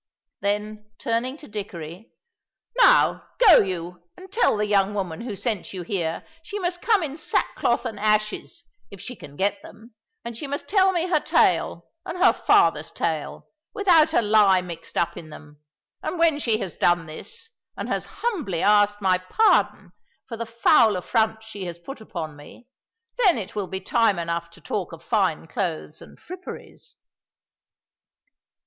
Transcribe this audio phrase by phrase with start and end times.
[0.39, 2.11] Then turning to Dickory:
[2.75, 7.03] "Now, go you, and tell the young woman who sent you here she must come
[7.03, 9.93] in sackcloth and ashes, if she can get them,
[10.25, 14.97] and she must tell me her tale and her father's tale, without a lie mixed
[14.97, 15.61] up in them;
[16.01, 19.91] and when she has done this, and has humbly asked my pardon
[20.27, 22.65] for the foul affront she has put upon me,
[23.23, 26.95] then it will be time enough to talk of fine clothes and fripperies."